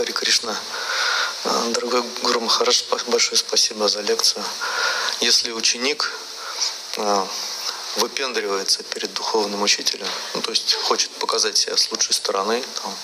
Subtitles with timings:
[0.00, 0.56] Хари Кришна.
[1.44, 4.42] А, дорогой Гуру Махараш, большое спасибо за лекцию.
[5.20, 6.10] Если ученик
[6.96, 7.28] а,
[7.96, 12.96] выпендривается перед духовным учителем, ну, то есть хочет показать себя с лучшей стороны, там,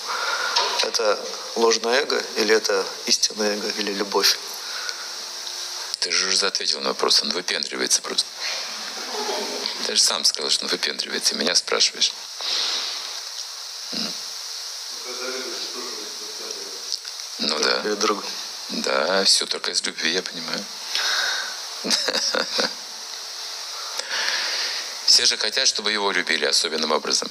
[0.87, 1.19] это
[1.55, 4.39] ложное эго или это истинное эго или любовь?
[5.99, 8.25] Ты же уже ответил на вопрос, он выпендривается просто.
[9.85, 12.11] Ты же сам сказал, что он выпендривается, меня спрашиваешь.
[17.39, 17.95] Ну да.
[17.95, 18.23] друг.
[18.69, 20.65] Да, все только из любви, я понимаю.
[25.05, 27.29] Все же хотят, чтобы его любили особенным образом.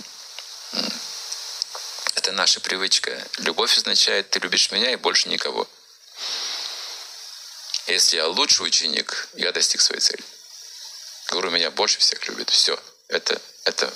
[2.15, 3.23] Это наша привычка.
[3.39, 5.69] Любовь означает, ты любишь меня и больше никого.
[7.87, 10.25] Если я лучший ученик, я достиг своей цели.
[11.31, 12.49] Гуру меня больше всех любит.
[12.49, 12.79] Все.
[13.09, 13.93] Это, это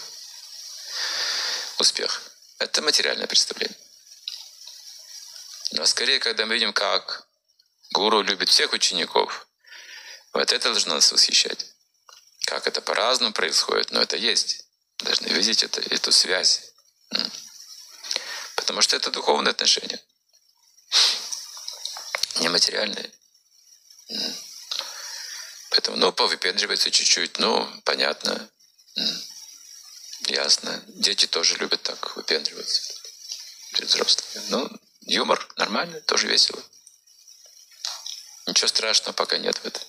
[1.78, 2.22] успех.
[2.58, 3.76] Это материальное представление.
[5.72, 7.26] Но скорее, когда мы видим, как
[7.92, 9.46] гуру любит всех учеников,
[10.32, 11.66] вот это должно нас восхищать.
[12.46, 14.64] Как это по-разному происходит, но это есть.
[14.98, 16.72] Должны видеть это, эту связь.
[18.56, 20.00] Потому что это духовные отношения.
[22.36, 23.12] Нематериальные.
[25.70, 28.50] Поэтому, ну, повыпендривается чуть-чуть, ну, понятно,
[30.26, 30.82] ясно.
[30.88, 32.82] Дети тоже любят так выпендриваться
[33.72, 34.44] перед взрослыми.
[34.48, 36.62] Ну, юмор нормально, тоже весело.
[38.46, 39.82] Ничего страшного пока нет в этом.